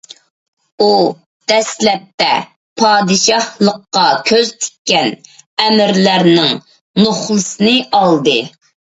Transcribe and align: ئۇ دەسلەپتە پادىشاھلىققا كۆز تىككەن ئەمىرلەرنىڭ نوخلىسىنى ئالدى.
ئۇ 0.83 0.85
دەسلەپتە 1.51 2.29
پادىشاھلىققا 2.81 4.05
كۆز 4.29 4.49
تىككەن 4.65 5.11
ئەمىرلەرنىڭ 5.65 6.55
نوخلىسىنى 7.03 7.75
ئالدى. 8.01 8.35